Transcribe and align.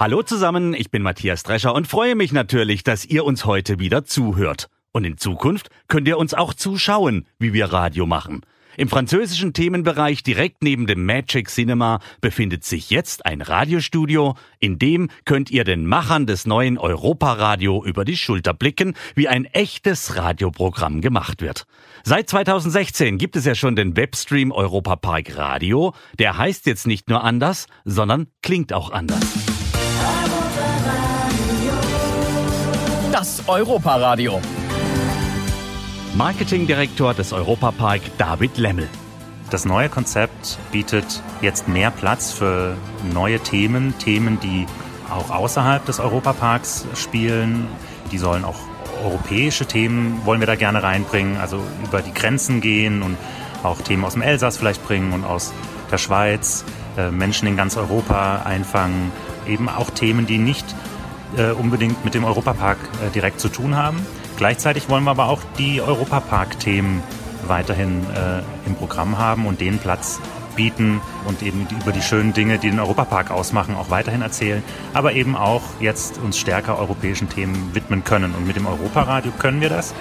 Hallo 0.00 0.22
zusammen, 0.22 0.74
ich 0.74 0.92
bin 0.92 1.02
Matthias 1.02 1.42
Drescher 1.42 1.74
und 1.74 1.88
freue 1.88 2.14
mich 2.14 2.30
natürlich, 2.30 2.84
dass 2.84 3.04
ihr 3.04 3.24
uns 3.24 3.44
heute 3.44 3.80
wieder 3.80 4.04
zuhört. 4.04 4.68
Und 4.92 5.02
in 5.02 5.18
Zukunft 5.18 5.70
könnt 5.88 6.06
ihr 6.06 6.18
uns 6.18 6.34
auch 6.34 6.54
zuschauen, 6.54 7.26
wie 7.40 7.52
wir 7.52 7.72
Radio 7.72 8.06
machen. 8.06 8.42
Im 8.76 8.88
französischen 8.88 9.54
Themenbereich 9.54 10.22
direkt 10.22 10.62
neben 10.62 10.86
dem 10.86 11.04
Magic 11.04 11.48
Cinema 11.48 11.98
befindet 12.20 12.62
sich 12.62 12.90
jetzt 12.90 13.26
ein 13.26 13.42
Radiostudio, 13.42 14.36
in 14.60 14.78
dem 14.78 15.10
könnt 15.24 15.50
ihr 15.50 15.64
den 15.64 15.84
Machern 15.84 16.28
des 16.28 16.46
neuen 16.46 16.78
Europa-Radio 16.78 17.84
über 17.84 18.04
die 18.04 18.16
Schulter 18.16 18.54
blicken, 18.54 18.94
wie 19.16 19.26
ein 19.26 19.46
echtes 19.46 20.14
Radioprogramm 20.14 21.00
gemacht 21.00 21.42
wird. 21.42 21.66
Seit 22.04 22.30
2016 22.30 23.18
gibt 23.18 23.34
es 23.34 23.44
ja 23.44 23.56
schon 23.56 23.74
den 23.74 23.96
Webstream 23.96 24.52
Europa 24.52 24.94
Park 24.94 25.36
Radio. 25.36 25.92
Der 26.20 26.38
heißt 26.38 26.66
jetzt 26.66 26.86
nicht 26.86 27.08
nur 27.08 27.24
anders, 27.24 27.66
sondern 27.84 28.28
klingt 28.42 28.72
auch 28.72 28.92
anders. 28.92 29.26
Das 33.18 33.42
Europa-Radio. 33.48 34.40
Marketingdirektor 36.14 37.14
des 37.14 37.32
Europapark 37.32 38.00
David 38.16 38.58
Lemmel. 38.58 38.88
Das 39.50 39.64
neue 39.64 39.88
Konzept 39.88 40.56
bietet 40.70 41.20
jetzt 41.40 41.66
mehr 41.66 41.90
Platz 41.90 42.30
für 42.30 42.76
neue 43.12 43.40
Themen, 43.40 43.98
Themen, 43.98 44.38
die 44.38 44.66
auch 45.10 45.30
außerhalb 45.30 45.84
des 45.84 45.98
Europaparks 45.98 46.86
spielen. 46.94 47.66
Die 48.12 48.18
sollen 48.18 48.44
auch 48.44 48.60
europäische 49.02 49.66
Themen, 49.66 50.24
wollen 50.24 50.38
wir 50.38 50.46
da 50.46 50.54
gerne 50.54 50.84
reinbringen, 50.84 51.38
also 51.38 51.60
über 51.82 52.02
die 52.02 52.14
Grenzen 52.14 52.60
gehen 52.60 53.02
und 53.02 53.16
auch 53.64 53.80
Themen 53.80 54.04
aus 54.04 54.12
dem 54.12 54.22
Elsass 54.22 54.58
vielleicht 54.58 54.86
bringen 54.86 55.12
und 55.12 55.24
aus 55.24 55.52
der 55.90 55.98
Schweiz, 55.98 56.64
äh, 56.96 57.10
Menschen 57.10 57.48
in 57.48 57.56
ganz 57.56 57.76
Europa 57.76 58.42
einfangen. 58.44 59.10
Eben 59.48 59.68
auch 59.68 59.90
Themen, 59.90 60.28
die 60.28 60.38
nicht 60.38 60.66
äh, 61.36 61.50
unbedingt 61.50 62.04
mit 62.04 62.14
dem 62.14 62.24
Europapark 62.24 62.78
äh, 63.06 63.10
direkt 63.10 63.40
zu 63.40 63.48
tun 63.48 63.76
haben. 63.76 63.98
Gleichzeitig 64.36 64.88
wollen 64.88 65.04
wir 65.04 65.10
aber 65.10 65.28
auch 65.28 65.40
die 65.58 65.80
Europapark-Themen 65.80 67.02
weiterhin 67.46 68.04
äh, 68.14 68.40
im 68.66 68.74
Programm 68.74 69.18
haben 69.18 69.46
und 69.46 69.60
den 69.60 69.78
Platz 69.78 70.20
bieten 70.58 71.00
und 71.24 71.42
eben 71.42 71.68
über 71.80 71.92
die 71.92 72.02
schönen 72.02 72.32
Dinge, 72.32 72.58
die 72.58 72.68
den 72.68 72.80
Europapark 72.80 73.30
ausmachen, 73.30 73.76
auch 73.76 73.90
weiterhin 73.90 74.22
erzählen, 74.22 74.62
aber 74.92 75.12
eben 75.12 75.36
auch 75.36 75.62
jetzt 75.80 76.18
uns 76.18 76.36
stärker 76.36 76.78
europäischen 76.78 77.28
Themen 77.28 77.70
widmen 77.74 78.02
können. 78.02 78.34
Und 78.34 78.46
mit 78.46 78.56
dem 78.56 78.66
Europaradio 78.66 79.30
können 79.38 79.60
wir 79.60 79.68
das. 79.68 79.94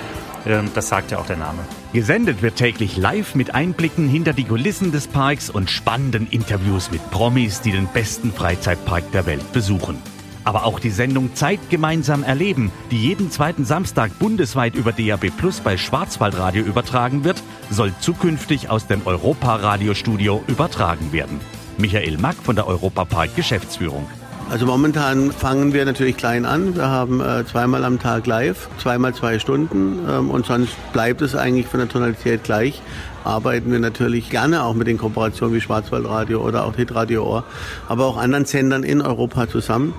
Ähm, 0.47 0.71
das 0.73 0.89
sagt 0.89 1.11
ja 1.11 1.19
auch 1.19 1.27
der 1.27 1.37
Name. 1.37 1.59
Gesendet 1.93 2.41
wird 2.41 2.55
täglich 2.55 2.97
live 2.97 3.35
mit 3.35 3.53
Einblicken 3.53 4.09
hinter 4.09 4.33
die 4.33 4.45
Kulissen 4.45 4.91
des 4.91 5.07
Parks 5.07 5.49
und 5.49 5.69
spannenden 5.69 6.27
Interviews 6.27 6.91
mit 6.91 7.11
Promis, 7.11 7.61
die 7.61 7.71
den 7.71 7.87
besten 7.87 8.33
Freizeitpark 8.33 9.11
der 9.11 9.25
Welt 9.25 9.51
besuchen. 9.53 10.01
Aber 10.47 10.63
auch 10.63 10.79
die 10.79 10.91
Sendung 10.91 11.35
Zeit 11.35 11.59
gemeinsam 11.69 12.23
erleben, 12.23 12.71
die 12.89 12.97
jeden 12.97 13.29
zweiten 13.31 13.65
Samstag 13.65 14.17
bundesweit 14.17 14.75
über 14.75 14.93
DAB 14.93 15.29
Plus 15.35 15.59
bei 15.59 15.75
Schwarzwaldradio 15.75 16.63
übertragen 16.63 17.25
wird, 17.25 17.43
soll 17.69 17.91
zukünftig 17.99 18.69
aus 18.69 18.87
dem 18.87 19.05
Europa-Radiostudio 19.05 20.41
übertragen 20.47 21.11
werden. 21.11 21.41
Michael 21.77 22.17
Mack 22.17 22.37
von 22.41 22.55
der 22.55 22.65
Europapark 22.65 23.35
Geschäftsführung. 23.35 24.07
Also 24.49 24.65
momentan 24.65 25.33
fangen 25.33 25.73
wir 25.73 25.83
natürlich 25.83 26.15
klein 26.15 26.45
an. 26.45 26.77
Wir 26.77 26.87
haben 26.87 27.19
äh, 27.19 27.43
zweimal 27.45 27.83
am 27.83 27.99
Tag 27.99 28.25
live, 28.25 28.69
zweimal 28.77 29.13
zwei 29.13 29.39
Stunden 29.39 29.99
ähm, 30.09 30.31
und 30.31 30.45
sonst 30.45 30.77
bleibt 30.93 31.21
es 31.21 31.35
eigentlich 31.35 31.67
von 31.67 31.81
der 31.81 31.89
Tonalität 31.89 32.45
gleich. 32.45 32.81
Arbeiten 33.27 33.71
wir 33.71 33.79
natürlich 33.79 34.29
gerne 34.29 34.63
auch 34.63 34.73
mit 34.73 34.87
den 34.87 34.97
Kooperationen 34.97 35.55
wie 35.55 35.61
Schwarzwaldradio 35.61 36.41
oder 36.41 36.65
auch 36.65 36.75
Hitradio 36.75 37.23
Ohr, 37.23 37.43
aber 37.87 38.05
auch 38.05 38.17
anderen 38.17 38.45
Sendern 38.45 38.83
in 38.83 39.01
Europa 39.01 39.47
zusammen. 39.47 39.93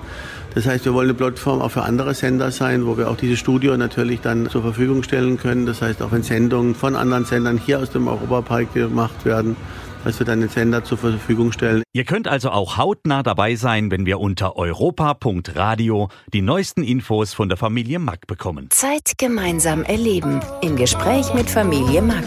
Das 0.55 0.65
heißt, 0.65 0.83
wir 0.85 0.93
wollen 0.93 1.09
eine 1.09 1.13
Plattform 1.13 1.61
auch 1.61 1.69
für 1.69 1.83
andere 1.83 2.15
Sender 2.15 2.51
sein, 2.51 2.87
wo 2.87 2.97
wir 2.97 3.09
auch 3.09 3.17
dieses 3.17 3.37
Studio 3.37 3.77
natürlich 3.77 4.21
dann 4.21 4.49
zur 4.49 4.63
Verfügung 4.63 5.03
stellen 5.03 5.37
können. 5.37 5.67
Das 5.67 5.81
heißt, 5.81 6.01
auch 6.01 6.11
wenn 6.11 6.23
Sendungen 6.23 6.73
von 6.73 6.95
anderen 6.95 7.25
Sendern 7.25 7.57
hier 7.57 7.79
aus 7.79 7.91
dem 7.91 8.07
Europapark 8.07 8.73
gemacht 8.73 9.25
werden, 9.25 9.55
dass 10.03 10.19
wir 10.19 10.25
dann 10.25 10.41
den 10.41 10.49
Sender 10.49 10.83
zur 10.83 10.97
Verfügung 10.97 11.51
stellen. 11.51 11.83
Ihr 11.93 12.05
könnt 12.05 12.27
also 12.27 12.49
auch 12.51 12.77
hautnah 12.77 13.23
dabei 13.23 13.55
sein, 13.55 13.91
wenn 13.91 14.05
wir 14.05 14.19
unter 14.19 14.55
europa.radio 14.55 16.09
die 16.33 16.41
neuesten 16.41 16.83
Infos 16.83 17.33
von 17.33 17.49
der 17.49 17.57
Familie 17.57 17.99
Mack 17.99 18.27
bekommen. 18.27 18.67
Zeit 18.69 19.13
gemeinsam 19.17 19.83
erleben. 19.83 20.41
Im 20.61 20.75
Gespräch 20.75 21.33
mit 21.33 21.49
Familie 21.49 22.01
Mack. 22.01 22.25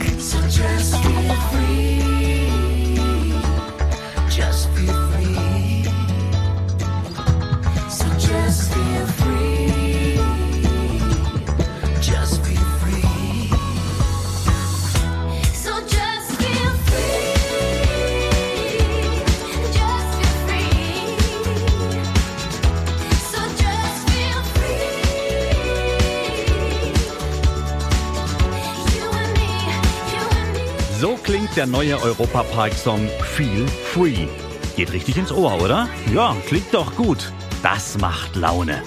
So 31.03 31.19
klingt 31.21 31.57
der 31.57 31.67
neue 31.67 32.01
Europapark-Song 32.01 33.09
Feel 33.35 33.67
Free. 33.67 34.29
Geht 34.77 34.93
richtig 34.93 35.17
ins 35.17 35.33
Ohr, 35.33 35.61
oder? 35.61 35.89
Ja, 36.15 36.37
klingt 36.47 36.73
doch 36.73 36.95
gut. 36.95 37.33
Das 37.61 37.99
macht 37.99 38.37
Laune. 38.37 38.81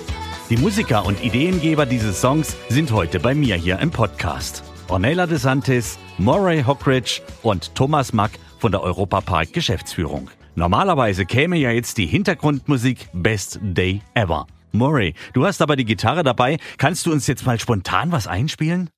Die 0.50 0.56
Musiker 0.56 1.06
und 1.06 1.22
Ideengeber 1.22 1.86
dieses 1.86 2.22
Songs 2.22 2.56
sind 2.70 2.94
heute 2.94 3.20
bei 3.20 3.36
mir 3.36 3.58
hier 3.58 3.80
im 3.80 3.92
Podcast. 3.92 4.64
Ornella 4.88 5.28
DeSantis, 5.28 6.00
Moray 6.18 6.64
Hockridge 6.64 7.22
und 7.44 7.76
Thomas 7.76 8.14
Mack 8.14 8.32
von 8.60 8.72
der 8.72 8.82
Europapark 8.82 9.52
Geschäftsführung. 9.52 10.30
Normalerweise 10.56 11.26
käme 11.26 11.58
ja 11.58 11.72
jetzt 11.72 11.98
die 11.98 12.06
Hintergrundmusik 12.06 13.10
Best 13.12 13.60
Day 13.62 14.00
Ever. 14.14 14.48
Moray, 14.72 15.16
du 15.34 15.46
hast 15.46 15.62
aber 15.62 15.76
die 15.76 15.84
Gitarre 15.84 16.24
dabei. 16.24 16.60
Kannst 16.78 17.06
du 17.08 17.12
uns 17.12 17.28
jetzt 17.28 17.46
mal 17.46 17.60
spontan 17.60 18.14
was 18.14 18.26
einspielen? 18.26 18.90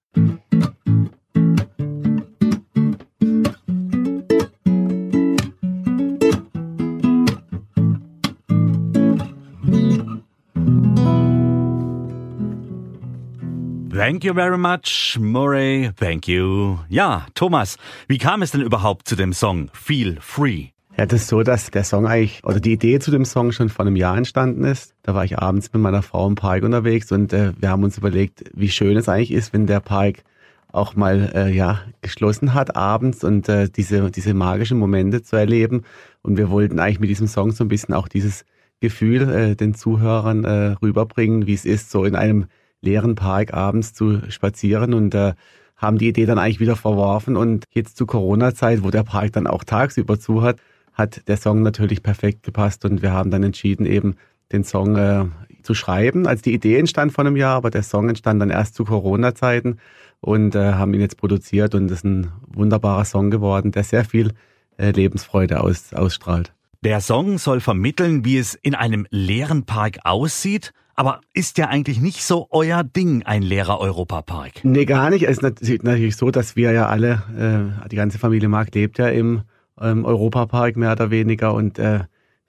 Thank 14.18 14.24
you 14.24 14.34
very 14.34 14.58
much, 14.58 15.20
Murray. 15.20 15.92
Thank 15.96 16.28
you. 16.28 16.80
Ja, 16.90 17.28
Thomas, 17.36 17.78
wie 18.08 18.18
kam 18.18 18.42
es 18.42 18.50
denn 18.50 18.62
überhaupt 18.62 19.08
zu 19.08 19.16
dem 19.16 19.32
Song 19.32 19.70
Feel 19.74 20.18
Free? 20.20 20.70
Ja, 20.98 21.06
das 21.06 21.22
ist 21.22 21.28
so, 21.28 21.44
dass 21.44 21.70
der 21.70 21.84
Song 21.84 22.08
eigentlich, 22.08 22.44
oder 22.44 22.60
die 22.60 22.72
Idee 22.72 22.98
zu 22.98 23.12
dem 23.12 23.26
Song 23.26 23.52
schon 23.52 23.70
vor 23.70 23.86
einem 23.86 23.96
Jahr 23.96 24.18
entstanden 24.18 24.64
ist. 24.64 24.96
Da 25.04 25.14
war 25.14 25.24
ich 25.24 25.38
abends 25.38 25.72
mit 25.72 25.84
meiner 25.84 26.02
Frau 26.02 26.26
im 26.26 26.34
Park 26.34 26.64
unterwegs 26.64 27.12
und 27.12 27.32
äh, 27.32 27.54
wir 27.60 27.70
haben 27.70 27.84
uns 27.84 28.00
überlegt, 28.00 28.44
wie 28.56 28.70
schön 28.70 28.98
es 28.98 29.08
eigentlich 29.08 29.32
ist, 29.32 29.54
wenn 29.54 29.68
der 29.68 29.82
Park 29.82 30.24
auch 30.72 30.96
mal 30.96 31.32
äh, 31.36 31.56
ja 31.56 31.82
geschlossen 32.02 32.56
hat 32.56 32.76
abends 32.76 33.24
und 33.24 33.48
äh, 33.48 33.70
diese 33.70 34.10
diese 34.10 34.34
magischen 34.34 34.80
Momente 34.80 35.22
zu 35.22 35.36
erleben. 35.36 35.84
Und 36.24 36.38
wir 36.38 36.50
wollten 36.50 36.80
eigentlich 36.80 37.00
mit 37.00 37.12
diesem 37.12 37.28
Song 37.28 37.52
so 37.52 37.64
ein 37.64 37.68
bisschen 37.68 37.94
auch 37.94 38.08
dieses 38.08 38.46
Gefühl 38.80 39.30
äh, 39.30 39.56
den 39.56 39.76
Zuhörern 39.76 40.44
äh, 40.44 40.76
rüberbringen, 40.82 41.46
wie 41.46 41.54
es 41.54 41.66
ist, 41.66 41.92
so 41.92 42.04
in 42.04 42.16
einem 42.16 42.48
leeren 42.88 43.16
Park 43.16 43.54
abends 43.54 43.94
zu 43.94 44.22
spazieren 44.30 44.94
und 44.94 45.14
äh, 45.14 45.34
haben 45.76 45.98
die 45.98 46.08
Idee 46.08 46.26
dann 46.26 46.40
eigentlich 46.40 46.60
wieder 46.60 46.76
verworfen. 46.76 47.36
Und 47.36 47.66
jetzt 47.72 47.98
zur 47.98 48.08
Corona-Zeit, 48.08 48.84
wo 48.84 48.90
der 48.90 49.04
Park 49.04 49.34
dann 49.34 49.48
auch 49.48 49.64
tagsüber 49.64 50.20
zu 50.20 50.42
hat, 50.42 50.58
hat 50.94 51.28
der 51.28 51.38
Song 51.38 51.62
natürlich 51.62 52.02
perfekt 52.02 52.44
gepasst 52.44 52.86
und 52.86 53.02
wir 53.02 53.12
haben 53.12 53.30
dann 53.30 53.44
entschieden, 53.44 53.86
eben 53.86 54.16
den 54.52 54.64
Song 54.64 54.96
äh, 54.96 55.26
zu 55.62 55.74
schreiben. 55.74 56.26
Also 56.26 56.42
die 56.42 56.54
Idee 56.54 56.80
entstand 56.80 57.12
vor 57.12 57.26
einem 57.26 57.36
Jahr, 57.36 57.56
aber 57.58 57.70
der 57.70 57.84
Song 57.84 58.10
entstand 58.10 58.42
dann 58.42 58.50
erst 58.50 58.74
zu 58.74 58.86
Corona-Zeiten 58.86 59.78
und 60.22 60.56
äh, 60.56 60.74
haben 60.74 60.94
ihn 60.94 61.02
jetzt 61.02 61.18
produziert 61.18 61.76
und 61.76 61.86
es 61.86 62.00
ist 62.00 62.06
ein 62.06 62.32
wunderbarer 62.48 63.06
Song 63.06 63.30
geworden, 63.30 63.72
der 63.72 63.84
sehr 63.84 64.06
viel 64.06 64.34
äh, 64.78 64.92
Lebensfreude 64.92 65.60
aus, 65.60 65.94
ausstrahlt. 65.94 66.54
Der 66.84 67.02
Song 67.02 67.38
soll 67.38 67.60
vermitteln, 67.60 68.24
wie 68.24 68.38
es 68.38 68.56
in 68.56 68.74
einem 68.74 69.06
leeren 69.10 69.66
Park 69.66 70.00
aussieht, 70.04 70.74
Aber 71.00 71.22
ist 71.32 71.60
ja 71.60 71.68
eigentlich 71.68 72.02
nicht 72.02 72.24
so 72.24 72.48
euer 72.50 72.84
Ding, 72.84 73.22
ein 73.22 73.44
leerer 73.44 73.80
Europapark. 73.80 74.66
Nee, 74.66 74.86
gar 74.86 75.12
nicht. 75.12 75.28
Es 75.28 75.38
ist 75.38 75.84
natürlich 75.84 76.16
so, 76.16 76.32
dass 76.32 76.56
wir 76.56 76.72
ja 76.72 76.88
alle, 76.88 77.72
äh, 77.86 77.88
die 77.90 77.96
ganze 77.96 78.18
Familie 78.18 78.50
Mark 78.50 78.74
lebt 78.74 78.98
ja 78.98 79.08
im 79.08 79.44
ähm, 79.80 80.06
Europapark 80.06 80.76
mehr 80.76 80.94
oder 80.94 81.12
weniger 81.12 81.54
und 81.54 81.78
äh, 81.78 82.00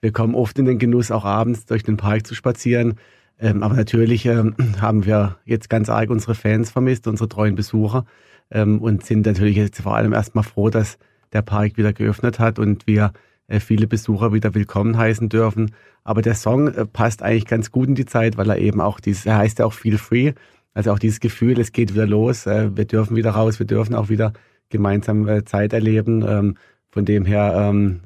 wir 0.01 0.11
kommen 0.11 0.33
oft 0.33 0.57
in 0.57 0.65
den 0.65 0.79
Genuss, 0.79 1.11
auch 1.11 1.25
abends 1.25 1.67
durch 1.67 1.83
den 1.83 1.97
Park 1.97 2.25
zu 2.25 2.33
spazieren. 2.33 2.95
Ähm, 3.39 3.61
aber 3.61 3.75
natürlich 3.75 4.25
ähm, 4.25 4.55
haben 4.81 5.05
wir 5.05 5.37
jetzt 5.45 5.69
ganz 5.69 5.87
arg 5.87 6.09
unsere 6.09 6.33
Fans 6.33 6.71
vermisst, 6.71 7.05
unsere 7.05 7.29
treuen 7.29 7.53
Besucher 7.53 8.05
ähm, 8.49 8.81
und 8.81 9.05
sind 9.05 9.27
natürlich 9.27 9.57
jetzt 9.57 9.79
vor 9.79 9.95
allem 9.95 10.11
erstmal 10.11 10.43
froh, 10.43 10.71
dass 10.71 10.97
der 11.33 11.43
Park 11.43 11.77
wieder 11.77 11.93
geöffnet 11.93 12.39
hat 12.39 12.57
und 12.57 12.87
wir 12.87 13.13
viele 13.59 13.87
Besucher 13.87 14.33
wieder 14.33 14.53
willkommen 14.53 14.97
heißen 14.97 15.29
dürfen. 15.29 15.71
Aber 16.03 16.21
der 16.21 16.35
Song 16.35 16.67
äh, 16.67 16.85
passt 16.85 17.23
eigentlich 17.23 17.45
ganz 17.45 17.71
gut 17.71 17.87
in 17.87 17.95
die 17.95 18.05
Zeit, 18.05 18.37
weil 18.37 18.49
er 18.49 18.57
eben 18.59 18.81
auch 18.81 18.99
dieses, 18.99 19.25
er 19.25 19.37
heißt 19.37 19.59
ja 19.59 19.65
auch 19.65 19.73
Feel 19.73 19.97
Free, 19.97 20.33
also 20.73 20.91
auch 20.91 20.99
dieses 20.99 21.19
Gefühl, 21.19 21.59
es 21.59 21.71
geht 21.71 21.93
wieder 21.93 22.05
los, 22.05 22.45
äh, 22.45 22.75
wir 22.75 22.85
dürfen 22.85 23.15
wieder 23.15 23.31
raus, 23.31 23.59
wir 23.59 23.65
dürfen 23.65 23.95
auch 23.95 24.09
wieder 24.09 24.33
gemeinsam 24.69 25.27
äh, 25.27 25.43
Zeit 25.43 25.73
erleben. 25.73 26.23
Ähm, 26.27 26.57
von 26.89 27.05
dem 27.05 27.25
her 27.25 27.53
ähm, 27.57 28.01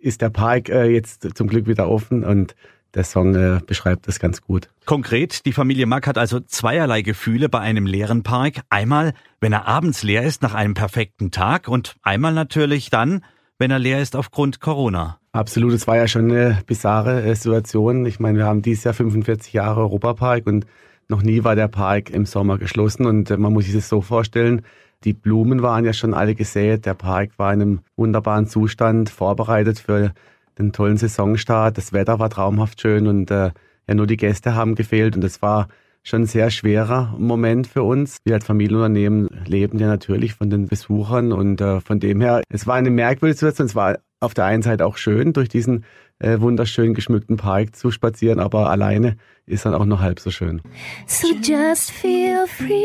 ist 0.00 0.22
der 0.22 0.30
Park 0.30 0.68
äh, 0.68 0.86
jetzt 0.86 1.36
zum 1.36 1.48
Glück 1.48 1.66
wieder 1.66 1.88
offen 1.88 2.24
und 2.24 2.54
der 2.94 3.04
Song 3.04 3.34
äh, 3.34 3.60
beschreibt 3.66 4.08
das 4.08 4.18
ganz 4.18 4.40
gut. 4.40 4.70
Konkret, 4.86 5.44
die 5.44 5.52
Familie 5.52 5.86
Mack 5.86 6.06
hat 6.06 6.16
also 6.16 6.40
zweierlei 6.40 7.02
Gefühle 7.02 7.48
bei 7.48 7.60
einem 7.60 7.84
leeren 7.84 8.22
Park. 8.22 8.60
Einmal, 8.70 9.12
wenn 9.40 9.52
er 9.52 9.66
abends 9.66 10.02
leer 10.02 10.22
ist 10.22 10.42
nach 10.42 10.54
einem 10.54 10.74
perfekten 10.74 11.30
Tag 11.30 11.68
und 11.68 11.96
einmal 12.02 12.32
natürlich 12.32 12.88
dann, 12.88 13.22
wenn 13.58 13.70
er 13.70 13.78
leer 13.78 14.00
ist 14.00 14.16
aufgrund 14.16 14.60
Corona. 14.60 15.18
Absolut, 15.32 15.72
es 15.72 15.86
war 15.86 15.96
ja 15.96 16.08
schon 16.08 16.30
eine 16.30 16.62
bizarre 16.66 17.22
äh, 17.22 17.34
Situation. 17.34 18.06
Ich 18.06 18.20
meine, 18.20 18.38
wir 18.38 18.46
haben 18.46 18.62
dieses 18.62 18.84
Jahr 18.84 18.94
45 18.94 19.52
Jahre 19.52 19.80
Europapark 19.80 20.46
und 20.46 20.66
noch 21.08 21.22
nie 21.22 21.44
war 21.44 21.54
der 21.54 21.68
Park 21.68 22.10
im 22.10 22.26
Sommer 22.26 22.58
geschlossen 22.58 23.06
und 23.06 23.30
äh, 23.30 23.36
man 23.36 23.52
muss 23.52 23.64
sich 23.64 23.74
das 23.74 23.88
so 23.88 24.00
vorstellen, 24.00 24.62
die 25.04 25.12
Blumen 25.12 25.62
waren 25.62 25.84
ja 25.84 25.92
schon 25.92 26.14
alle 26.14 26.34
gesät, 26.34 26.86
der 26.86 26.94
Park 26.94 27.32
war 27.36 27.52
in 27.52 27.62
einem 27.62 27.80
wunderbaren 27.96 28.46
Zustand, 28.46 29.10
vorbereitet 29.10 29.78
für 29.78 30.12
den 30.58 30.72
tollen 30.72 30.96
Saisonstart. 30.96 31.76
Das 31.76 31.92
Wetter 31.92 32.18
war 32.18 32.30
traumhaft 32.30 32.80
schön 32.80 33.06
und 33.06 33.30
äh, 33.30 33.50
ja, 33.86 33.94
nur 33.94 34.06
die 34.06 34.16
Gäste 34.16 34.54
haben 34.54 34.74
gefehlt 34.74 35.14
und 35.16 35.22
es 35.22 35.42
war 35.42 35.68
schon 36.06 36.22
ein 36.22 36.26
sehr 36.26 36.50
schwerer 36.50 37.14
Moment 37.18 37.66
für 37.66 37.82
uns. 37.82 38.18
Wir 38.24 38.34
als 38.34 38.44
Familienunternehmen 38.44 39.28
leben 39.44 39.78
ja 39.78 39.88
natürlich 39.88 40.34
von 40.34 40.50
den 40.50 40.66
Besuchern 40.68 41.32
und 41.32 41.60
äh, 41.60 41.80
von 41.80 41.98
dem 41.98 42.20
her, 42.20 42.42
es 42.48 42.66
war 42.66 42.76
eine 42.76 42.90
merkwürdige 42.90 43.38
Situation. 43.38 43.66
Es 43.66 43.74
war 43.74 43.98
auf 44.20 44.32
der 44.32 44.44
einen 44.44 44.62
Seite 44.62 44.86
auch 44.86 44.96
schön, 44.96 45.32
durch 45.32 45.48
diesen 45.48 45.84
äh, 46.20 46.40
wunderschön 46.40 46.94
geschmückten 46.94 47.36
Park 47.36 47.74
zu 47.74 47.90
spazieren, 47.90 48.38
aber 48.38 48.70
alleine 48.70 49.16
ist 49.46 49.66
dann 49.66 49.74
auch 49.74 49.84
noch 49.84 50.00
halb 50.00 50.20
so 50.20 50.30
schön. 50.30 50.62
So 51.06 51.26
just 51.42 51.90
feel 51.90 52.46
free. 52.46 52.76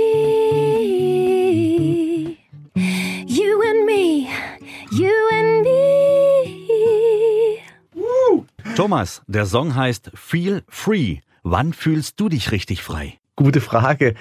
You 3.27 3.62
and 3.69 3.85
me, 3.85 4.27
you 4.91 5.12
and 5.31 5.63
me. 5.63 5.71
Thomas, 8.75 9.21
der 9.27 9.45
Song 9.45 9.75
heißt 9.75 10.12
Feel 10.15 10.63
Free. 10.67 11.19
Wann 11.43 11.73
fühlst 11.73 12.19
du 12.19 12.29
dich 12.29 12.51
richtig 12.51 12.83
frei? 12.83 13.15
Gute 13.35 13.61
Frage. 13.61 14.13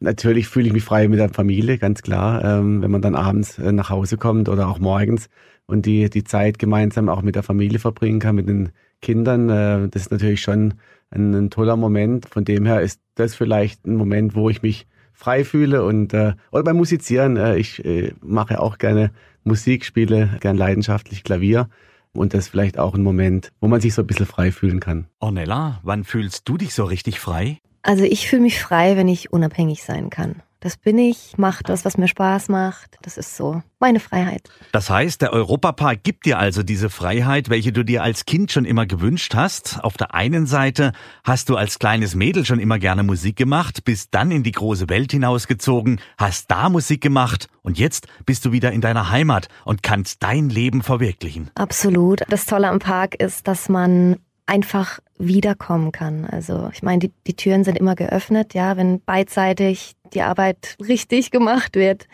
Natürlich 0.00 0.46
fühle 0.48 0.66
ich 0.66 0.74
mich 0.74 0.84
frei 0.84 1.08
mit 1.08 1.18
der 1.18 1.30
Familie, 1.30 1.78
ganz 1.78 2.02
klar. 2.02 2.44
Ähm, 2.44 2.82
wenn 2.82 2.90
man 2.90 3.00
dann 3.00 3.14
abends 3.14 3.58
äh, 3.58 3.72
nach 3.72 3.88
Hause 3.88 4.18
kommt 4.18 4.50
oder 4.50 4.68
auch 4.68 4.78
morgens 4.78 5.30
und 5.64 5.86
die, 5.86 6.10
die 6.10 6.24
Zeit 6.24 6.58
gemeinsam 6.58 7.08
auch 7.08 7.22
mit 7.22 7.34
der 7.34 7.42
Familie 7.42 7.78
verbringen 7.78 8.20
kann, 8.20 8.36
mit 8.36 8.46
den 8.46 8.72
Kindern, 9.00 9.48
äh, 9.48 9.88
das 9.88 10.02
ist 10.02 10.10
natürlich 10.10 10.42
schon 10.42 10.74
ein, 11.10 11.34
ein, 11.34 11.48
toller 11.48 11.76
Moment. 11.76 12.28
Von 12.28 12.44
dem 12.44 12.66
her 12.66 12.82
ist 12.82 13.00
das 13.14 13.34
vielleicht 13.34 13.86
ein 13.86 13.96
Moment, 13.96 14.34
wo 14.34 14.50
ich 14.50 14.60
mich 14.60 14.86
frei 15.14 15.44
fühle 15.44 15.82
und 15.82 16.12
äh, 16.12 16.34
oder 16.52 16.64
beim 16.64 16.76
Musizieren. 16.76 17.38
Äh, 17.38 17.56
ich 17.56 17.82
äh, 17.86 18.12
mache 18.20 18.60
auch 18.60 18.76
gerne 18.76 19.12
Musik, 19.44 19.86
spiele 19.86 20.36
gern 20.40 20.58
leidenschaftlich 20.58 21.24
Klavier. 21.24 21.70
Und 22.18 22.34
das 22.34 22.46
ist 22.46 22.48
vielleicht 22.50 22.78
auch 22.78 22.94
ein 22.94 23.02
Moment, 23.02 23.50
wo 23.60 23.68
man 23.68 23.80
sich 23.80 23.94
so 23.94 24.02
ein 24.02 24.06
bisschen 24.06 24.26
frei 24.26 24.52
fühlen 24.52 24.80
kann. 24.80 25.06
Ornella, 25.20 25.80
wann 25.82 26.04
fühlst 26.04 26.48
du 26.48 26.56
dich 26.56 26.74
so 26.74 26.84
richtig 26.84 27.20
frei? 27.20 27.58
Also 27.82 28.04
ich 28.04 28.28
fühle 28.28 28.42
mich 28.42 28.60
frei, 28.60 28.96
wenn 28.96 29.08
ich 29.08 29.32
unabhängig 29.32 29.84
sein 29.84 30.10
kann. 30.10 30.42
Das 30.66 30.76
bin 30.76 30.98
ich, 30.98 31.38
mache 31.38 31.62
das, 31.62 31.84
was 31.84 31.96
mir 31.96 32.08
Spaß 32.08 32.48
macht. 32.48 32.98
Das 33.02 33.16
ist 33.16 33.36
so 33.36 33.62
meine 33.78 34.00
Freiheit. 34.00 34.50
Das 34.72 34.90
heißt, 34.90 35.22
der 35.22 35.32
Europapark 35.32 36.02
gibt 36.02 36.26
dir 36.26 36.40
also 36.40 36.64
diese 36.64 36.90
Freiheit, 36.90 37.50
welche 37.50 37.70
du 37.70 37.84
dir 37.84 38.02
als 38.02 38.24
Kind 38.24 38.50
schon 38.50 38.64
immer 38.64 38.84
gewünscht 38.84 39.36
hast. 39.36 39.78
Auf 39.84 39.96
der 39.96 40.12
einen 40.12 40.46
Seite 40.46 40.90
hast 41.22 41.50
du 41.50 41.56
als 41.56 41.78
kleines 41.78 42.16
Mädel 42.16 42.44
schon 42.44 42.58
immer 42.58 42.80
gerne 42.80 43.04
Musik 43.04 43.36
gemacht, 43.36 43.84
bist 43.84 44.08
dann 44.10 44.32
in 44.32 44.42
die 44.42 44.50
große 44.50 44.88
Welt 44.88 45.12
hinausgezogen, 45.12 46.00
hast 46.18 46.50
da 46.50 46.68
Musik 46.68 47.00
gemacht 47.00 47.48
und 47.62 47.78
jetzt 47.78 48.08
bist 48.24 48.44
du 48.44 48.50
wieder 48.50 48.72
in 48.72 48.80
deiner 48.80 49.10
Heimat 49.10 49.46
und 49.64 49.84
kannst 49.84 50.24
dein 50.24 50.48
Leben 50.48 50.82
verwirklichen. 50.82 51.48
Absolut. 51.54 52.22
Das 52.28 52.44
Tolle 52.44 52.70
am 52.70 52.80
Park 52.80 53.14
ist, 53.14 53.46
dass 53.46 53.68
man 53.68 54.16
einfach 54.46 55.00
wiederkommen 55.18 55.92
kann. 55.92 56.24
Also 56.24 56.70
ich 56.72 56.82
meine, 56.82 57.00
die, 57.00 57.12
die 57.26 57.34
Türen 57.34 57.64
sind 57.64 57.78
immer 57.78 57.94
geöffnet, 57.94 58.54
ja, 58.54 58.76
wenn 58.76 59.00
beidseitig 59.00 59.96
die 60.14 60.22
Arbeit 60.22 60.76
richtig 60.88 61.30
gemacht 61.30 61.74
wird. 61.76 62.06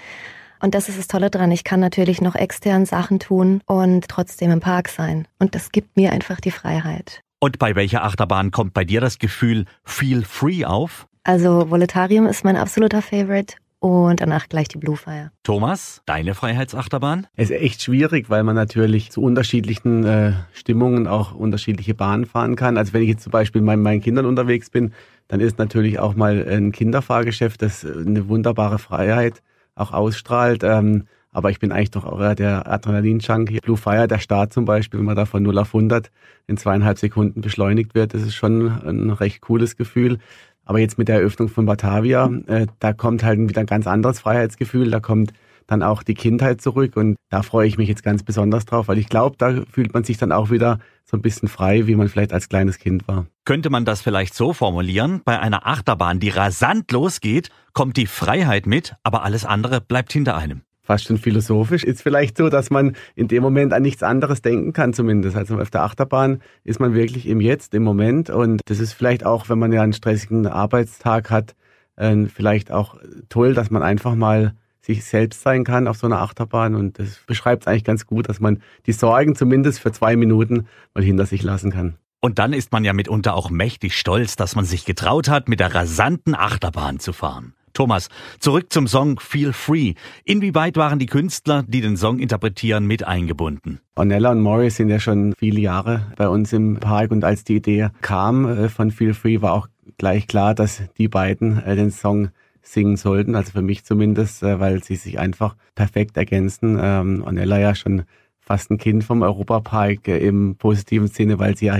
Und 0.60 0.74
das 0.74 0.88
ist 0.88 0.98
das 0.98 1.08
Tolle 1.08 1.28
dran. 1.28 1.50
Ich 1.50 1.64
kann 1.64 1.80
natürlich 1.80 2.20
noch 2.20 2.36
extern 2.36 2.86
Sachen 2.86 3.18
tun 3.18 3.60
und 3.66 4.08
trotzdem 4.08 4.50
im 4.50 4.60
Park 4.60 4.88
sein. 4.88 5.26
Und 5.38 5.54
das 5.54 5.72
gibt 5.72 5.96
mir 5.96 6.12
einfach 6.12 6.40
die 6.40 6.52
Freiheit. 6.52 7.20
Und 7.40 7.58
bei 7.58 7.74
welcher 7.74 8.04
Achterbahn 8.04 8.52
kommt 8.52 8.72
bei 8.72 8.84
dir 8.84 9.00
das 9.00 9.18
Gefühl 9.18 9.64
Feel 9.84 10.24
Free 10.24 10.64
auf? 10.64 11.08
Also 11.24 11.70
Voletarium 11.70 12.26
ist 12.26 12.44
mein 12.44 12.56
absoluter 12.56 13.02
Favorite 13.02 13.56
und 13.82 14.20
danach 14.20 14.48
gleich 14.48 14.68
die 14.68 14.78
Blue 14.78 14.96
Fire. 14.96 15.32
Thomas, 15.42 16.02
deine 16.06 16.34
Freiheitsachterbahn? 16.34 17.26
Es 17.34 17.50
ist 17.50 17.60
echt 17.60 17.82
schwierig, 17.82 18.30
weil 18.30 18.44
man 18.44 18.54
natürlich 18.54 19.10
zu 19.10 19.20
unterschiedlichen 19.22 20.04
äh, 20.04 20.34
Stimmungen 20.52 21.08
auch 21.08 21.34
unterschiedliche 21.34 21.92
Bahnen 21.92 22.24
fahren 22.24 22.54
kann. 22.54 22.78
Also 22.78 22.92
wenn 22.92 23.02
ich 23.02 23.08
jetzt 23.08 23.24
zum 23.24 23.32
Beispiel 23.32 23.60
mit 23.60 23.80
meinen 23.80 24.00
Kindern 24.00 24.26
unterwegs 24.26 24.70
bin, 24.70 24.92
dann 25.26 25.40
ist 25.40 25.58
natürlich 25.58 25.98
auch 25.98 26.14
mal 26.14 26.46
ein 26.48 26.70
Kinderfahrgeschäft, 26.70 27.60
das 27.60 27.84
eine 27.84 28.28
wunderbare 28.28 28.78
Freiheit 28.78 29.42
auch 29.74 29.92
ausstrahlt. 29.92 30.62
Ähm, 30.62 31.08
aber 31.32 31.50
ich 31.50 31.58
bin 31.58 31.72
eigentlich 31.72 31.90
doch 31.90 32.04
auch 32.04 32.34
der 32.34 32.70
Adrenalin-Junkie. 32.70 33.60
Blue 33.62 33.76
Fire, 33.76 34.06
der 34.06 34.18
Start 34.18 34.52
zum 34.52 34.64
Beispiel, 34.64 35.00
wenn 35.00 35.06
man 35.06 35.16
da 35.16 35.24
von 35.24 35.42
0 35.42 35.58
auf 35.58 35.74
100 35.74 36.10
in 36.46 36.56
zweieinhalb 36.56 36.98
Sekunden 36.98 37.40
beschleunigt 37.40 37.94
wird, 37.94 38.14
das 38.14 38.22
ist 38.22 38.34
schon 38.34 38.68
ein 38.68 39.10
recht 39.10 39.40
cooles 39.40 39.76
Gefühl. 39.76 40.18
Aber 40.64 40.78
jetzt 40.78 40.98
mit 40.98 41.08
der 41.08 41.16
Eröffnung 41.16 41.48
von 41.48 41.66
Batavia, 41.66 42.30
äh, 42.46 42.66
da 42.78 42.92
kommt 42.92 43.24
halt 43.24 43.38
wieder 43.40 43.60
ein 43.60 43.66
ganz 43.66 43.86
anderes 43.86 44.20
Freiheitsgefühl. 44.20 44.90
Da 44.90 45.00
kommt 45.00 45.32
dann 45.66 45.82
auch 45.82 46.02
die 46.02 46.14
Kindheit 46.14 46.60
zurück 46.60 46.96
und 46.96 47.16
da 47.30 47.42
freue 47.42 47.66
ich 47.66 47.78
mich 47.78 47.88
jetzt 47.88 48.02
ganz 48.02 48.22
besonders 48.22 48.64
drauf, 48.64 48.88
weil 48.88 48.98
ich 48.98 49.08
glaube, 49.08 49.36
da 49.38 49.62
fühlt 49.70 49.94
man 49.94 50.04
sich 50.04 50.18
dann 50.18 50.32
auch 50.32 50.50
wieder 50.50 50.78
so 51.04 51.16
ein 51.16 51.22
bisschen 51.22 51.48
frei, 51.48 51.86
wie 51.86 51.94
man 51.94 52.08
vielleicht 52.08 52.32
als 52.32 52.48
kleines 52.48 52.78
Kind 52.78 53.06
war. 53.08 53.26
Könnte 53.44 53.70
man 53.70 53.84
das 53.84 54.02
vielleicht 54.02 54.34
so 54.34 54.52
formulieren? 54.52 55.22
Bei 55.24 55.40
einer 55.40 55.66
Achterbahn, 55.66 56.20
die 56.20 56.28
rasant 56.30 56.90
losgeht, 56.92 57.50
kommt 57.72 57.96
die 57.96 58.06
Freiheit 58.06 58.66
mit, 58.66 58.94
aber 59.02 59.22
alles 59.22 59.44
andere 59.44 59.80
bleibt 59.80 60.12
hinter 60.12 60.36
einem 60.36 60.62
fast 60.82 61.04
schon 61.04 61.18
philosophisch, 61.18 61.84
ist 61.84 62.02
vielleicht 62.02 62.36
so, 62.36 62.48
dass 62.48 62.70
man 62.70 62.96
in 63.14 63.28
dem 63.28 63.42
Moment 63.42 63.72
an 63.72 63.82
nichts 63.82 64.02
anderes 64.02 64.42
denken 64.42 64.72
kann 64.72 64.92
zumindest. 64.92 65.36
Also 65.36 65.58
auf 65.58 65.70
der 65.70 65.82
Achterbahn 65.82 66.42
ist 66.64 66.80
man 66.80 66.94
wirklich 66.94 67.26
im 67.26 67.40
Jetzt, 67.40 67.74
im 67.74 67.84
Moment 67.84 68.30
und 68.30 68.60
das 68.66 68.80
ist 68.80 68.92
vielleicht 68.92 69.24
auch, 69.24 69.48
wenn 69.48 69.58
man 69.58 69.72
ja 69.72 69.82
einen 69.82 69.92
stressigen 69.92 70.46
Arbeitstag 70.46 71.30
hat, 71.30 71.54
äh, 71.96 72.26
vielleicht 72.26 72.72
auch 72.72 72.96
toll, 73.28 73.54
dass 73.54 73.70
man 73.70 73.82
einfach 73.82 74.14
mal 74.14 74.54
sich 74.80 75.04
selbst 75.04 75.42
sein 75.42 75.62
kann 75.62 75.86
auf 75.86 75.96
so 75.96 76.06
einer 76.06 76.20
Achterbahn 76.20 76.74
und 76.74 76.98
das 76.98 77.20
beschreibt 77.26 77.62
es 77.62 77.66
eigentlich 77.68 77.84
ganz 77.84 78.06
gut, 78.06 78.28
dass 78.28 78.40
man 78.40 78.60
die 78.86 78.92
Sorgen 78.92 79.36
zumindest 79.36 79.78
für 79.78 79.92
zwei 79.92 80.16
Minuten 80.16 80.66
mal 80.94 81.04
hinter 81.04 81.24
sich 81.24 81.42
lassen 81.44 81.70
kann. 81.70 81.94
Und 82.20 82.38
dann 82.38 82.52
ist 82.52 82.72
man 82.72 82.84
ja 82.84 82.92
mitunter 82.92 83.34
auch 83.34 83.50
mächtig 83.50 83.96
stolz, 83.96 84.36
dass 84.36 84.54
man 84.54 84.64
sich 84.64 84.84
getraut 84.84 85.28
hat, 85.28 85.48
mit 85.48 85.60
der 85.60 85.74
rasanten 85.74 86.34
Achterbahn 86.34 87.00
zu 87.00 87.12
fahren. 87.12 87.54
Thomas, 87.72 88.08
zurück 88.38 88.72
zum 88.72 88.86
Song 88.86 89.18
Feel 89.18 89.52
Free. 89.52 89.94
Inwieweit 90.24 90.76
waren 90.76 90.98
die 90.98 91.06
Künstler, 91.06 91.64
die 91.66 91.80
den 91.80 91.96
Song 91.96 92.18
interpretieren, 92.18 92.86
mit 92.86 93.06
eingebunden? 93.06 93.80
Ornella 93.94 94.30
und 94.30 94.40
Morris 94.40 94.76
sind 94.76 94.88
ja 94.88 95.00
schon 95.00 95.34
viele 95.38 95.60
Jahre 95.60 96.12
bei 96.16 96.28
uns 96.28 96.52
im 96.52 96.76
Park 96.80 97.10
und 97.10 97.24
als 97.24 97.44
die 97.44 97.56
Idee 97.56 97.88
kam 98.00 98.46
äh, 98.46 98.68
von 98.68 98.90
Feel 98.90 99.14
Free, 99.14 99.40
war 99.40 99.52
auch 99.52 99.68
gleich 99.98 100.26
klar, 100.26 100.54
dass 100.54 100.82
die 100.98 101.08
beiden 101.08 101.62
äh, 101.62 101.76
den 101.76 101.90
Song 101.90 102.28
singen 102.62 102.96
sollten, 102.96 103.34
also 103.34 103.52
für 103.52 103.62
mich 103.62 103.84
zumindest, 103.84 104.42
äh, 104.42 104.60
weil 104.60 104.82
sie 104.82 104.96
sich 104.96 105.18
einfach 105.18 105.56
perfekt 105.74 106.16
ergänzen. 106.16 106.78
Ähm, 106.80 107.22
Ornella 107.24 107.58
ja 107.58 107.74
schon 107.74 108.04
fast 108.40 108.70
ein 108.70 108.78
Kind 108.78 109.04
vom 109.04 109.22
Europapark 109.22 110.08
im 110.08 110.56
positiven 110.56 111.08
Sinne, 111.08 111.38
weil 111.38 111.56
sie 111.56 111.66
ja 111.66 111.78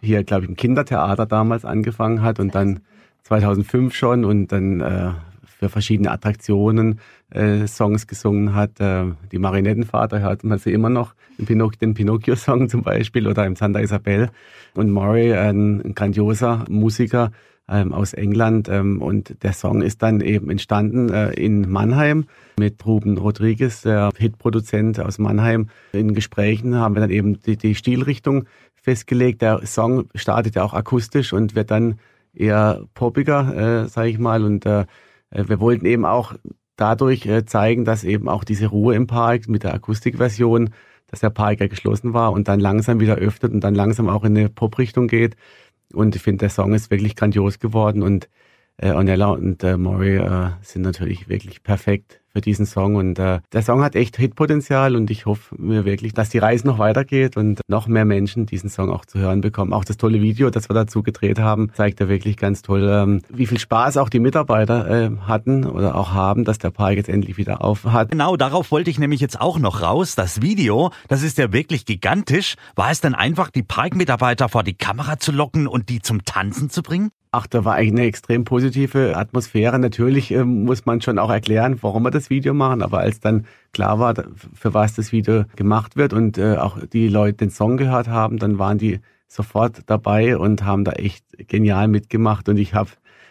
hier, 0.00 0.24
glaube 0.24 0.44
ich, 0.44 0.50
im 0.50 0.56
Kindertheater 0.56 1.26
damals 1.26 1.64
angefangen 1.64 2.22
hat 2.22 2.40
und 2.40 2.54
dann 2.54 2.80
2005 3.24 3.94
schon 3.94 4.24
und 4.24 4.52
dann 4.52 4.80
äh, 4.80 5.10
für 5.58 5.68
verschiedene 5.68 6.10
Attraktionen 6.10 7.00
äh, 7.30 7.66
Songs 7.66 8.06
gesungen 8.06 8.54
hat. 8.54 8.80
Äh, 8.80 9.06
die 9.32 9.38
Marinettenvater 9.38 10.20
hört 10.20 10.44
man 10.44 10.58
sie 10.58 10.72
immer 10.72 10.90
noch, 10.90 11.14
den, 11.38 11.46
Pinoc 11.46 11.78
den 11.78 11.94
Pinocchio-Song 11.94 12.68
zum 12.68 12.82
Beispiel 12.82 13.26
oder 13.26 13.44
im 13.44 13.56
Santa 13.56 13.80
Isabel. 13.80 14.30
Und 14.74 14.90
Maury, 14.90 15.34
ein, 15.34 15.82
ein 15.84 15.94
grandioser 15.94 16.64
Musiker, 16.68 17.32
ähm, 17.68 17.92
aus 17.92 18.14
England. 18.14 18.68
Ähm, 18.68 19.02
und 19.02 19.42
der 19.42 19.52
Song 19.52 19.82
ist 19.82 20.02
dann 20.02 20.20
eben 20.20 20.50
entstanden 20.50 21.10
äh, 21.10 21.32
in 21.32 21.70
Mannheim 21.70 22.24
mit 22.58 22.84
Ruben 22.86 23.18
Rodriguez, 23.18 23.82
der 23.82 24.10
Hitproduzent 24.16 25.00
aus 25.00 25.18
Mannheim. 25.18 25.68
In 25.92 26.14
Gesprächen 26.14 26.74
haben 26.76 26.94
wir 26.94 27.00
dann 27.00 27.10
eben 27.10 27.40
die, 27.40 27.56
die 27.56 27.74
Stilrichtung 27.74 28.44
festgelegt. 28.74 29.42
Der 29.42 29.66
Song 29.66 30.08
startet 30.14 30.54
ja 30.54 30.62
auch 30.62 30.74
akustisch 30.74 31.32
und 31.32 31.54
wird 31.54 31.70
dann 31.70 31.98
eher 32.34 32.82
poppiger, 32.94 33.84
äh, 33.84 33.88
sage 33.88 34.08
ich 34.08 34.18
mal. 34.18 34.44
Und 34.44 34.64
äh, 34.64 34.86
wir 35.30 35.60
wollten 35.60 35.86
eben 35.86 36.04
auch 36.04 36.34
dadurch 36.76 37.26
äh, 37.26 37.44
zeigen, 37.44 37.84
dass 37.84 38.04
eben 38.04 38.28
auch 38.28 38.44
diese 38.44 38.66
Ruhe 38.66 38.94
im 38.94 39.06
Park 39.06 39.48
mit 39.48 39.64
der 39.64 39.74
Akustikversion, 39.74 40.70
dass 41.08 41.20
der 41.20 41.30
Park 41.30 41.60
ja 41.60 41.66
geschlossen 41.66 42.14
war 42.14 42.32
und 42.32 42.48
dann 42.48 42.60
langsam 42.60 43.00
wieder 43.00 43.16
öffnet 43.16 43.52
und 43.52 43.60
dann 43.60 43.74
langsam 43.74 44.08
auch 44.08 44.24
in 44.24 44.36
eine 44.36 44.48
Pop-Richtung 44.48 45.08
geht. 45.08 45.36
Und 45.92 46.14
ich 46.16 46.22
finde, 46.22 46.40
der 46.40 46.50
Song 46.50 46.74
ist 46.74 46.90
wirklich 46.90 47.16
grandios 47.16 47.58
geworden 47.58 48.02
und 48.02 48.28
äh, 48.78 48.92
Ornella 48.92 49.28
und 49.28 49.62
äh, 49.62 49.76
Maury 49.76 50.16
äh, 50.16 50.50
sind 50.62 50.82
natürlich 50.82 51.28
wirklich 51.28 51.62
perfekt 51.62 52.20
für 52.32 52.40
diesen 52.40 52.66
Song. 52.66 52.94
Und 52.94 53.18
äh, 53.18 53.40
der 53.52 53.62
Song 53.62 53.82
hat 53.82 53.96
echt 53.96 54.16
Hitpotenzial 54.16 54.94
und 54.96 55.10
ich 55.10 55.26
hoffe 55.26 55.54
mir 55.58 55.84
wirklich, 55.84 56.14
dass 56.14 56.28
die 56.28 56.38
Reise 56.38 56.66
noch 56.66 56.78
weitergeht 56.78 57.36
und 57.36 57.60
noch 57.68 57.88
mehr 57.88 58.04
Menschen 58.04 58.46
diesen 58.46 58.70
Song 58.70 58.90
auch 58.90 59.04
zu 59.04 59.18
hören 59.18 59.40
bekommen. 59.40 59.72
Auch 59.72 59.84
das 59.84 59.96
tolle 59.96 60.20
Video, 60.20 60.50
das 60.50 60.70
wir 60.70 60.74
dazu 60.74 61.02
gedreht 61.02 61.38
haben, 61.38 61.70
zeigt 61.74 62.00
ja 62.00 62.08
wirklich 62.08 62.36
ganz 62.36 62.62
toll, 62.62 62.88
ähm, 62.90 63.22
wie 63.28 63.46
viel 63.46 63.58
Spaß 63.58 63.96
auch 63.96 64.08
die 64.08 64.20
Mitarbeiter 64.20 64.88
äh, 64.88 65.10
hatten 65.26 65.64
oder 65.64 65.96
auch 65.96 66.12
haben, 66.12 66.44
dass 66.44 66.58
der 66.58 66.70
Park 66.70 66.96
jetzt 66.96 67.08
endlich 67.08 67.36
wieder 67.36 67.62
auf 67.62 67.84
hat. 67.84 68.10
Genau, 68.10 68.36
darauf 68.36 68.70
wollte 68.70 68.90
ich 68.90 68.98
nämlich 68.98 69.20
jetzt 69.20 69.40
auch 69.40 69.58
noch 69.58 69.82
raus. 69.82 70.14
Das 70.14 70.40
Video, 70.42 70.90
das 71.08 71.22
ist 71.22 71.38
ja 71.38 71.52
wirklich 71.52 71.86
gigantisch. 71.86 72.54
War 72.76 72.90
es 72.90 73.00
denn 73.00 73.14
einfach, 73.14 73.50
die 73.50 73.62
Parkmitarbeiter 73.62 74.48
vor 74.48 74.62
die 74.62 74.74
Kamera 74.74 75.18
zu 75.18 75.32
locken 75.32 75.66
und 75.66 75.88
die 75.88 76.00
zum 76.00 76.24
Tanzen 76.24 76.70
zu 76.70 76.82
bringen? 76.82 77.10
Ach, 77.30 77.46
da 77.46 77.64
war 77.64 77.74
eigentlich 77.74 77.92
eine 77.92 78.06
extrem 78.06 78.44
positive 78.44 79.14
Atmosphäre. 79.16 79.78
Natürlich 79.78 80.30
äh, 80.32 80.44
muss 80.44 80.86
man 80.86 81.02
schon 81.02 81.18
auch 81.18 81.30
erklären, 81.30 81.78
warum 81.82 82.04
wir 82.04 82.10
das 82.10 82.30
Video 82.30 82.54
machen. 82.54 82.82
Aber 82.82 83.00
als 83.00 83.20
dann 83.20 83.44
klar 83.72 83.98
war, 83.98 84.14
für 84.54 84.72
was 84.72 84.94
das 84.94 85.12
Video 85.12 85.44
gemacht 85.54 85.96
wird 85.96 86.14
und 86.14 86.38
äh, 86.38 86.56
auch 86.56 86.78
die 86.86 87.08
Leute 87.08 87.38
den 87.38 87.50
Song 87.50 87.76
gehört 87.76 88.08
haben, 88.08 88.38
dann 88.38 88.58
waren 88.58 88.78
die 88.78 89.00
sofort 89.26 89.82
dabei 89.86 90.38
und 90.38 90.64
haben 90.64 90.84
da 90.84 90.92
echt 90.92 91.24
genial 91.48 91.88
mitgemacht. 91.88 92.48
Und 92.48 92.56
ich 92.56 92.72
habe 92.72 92.90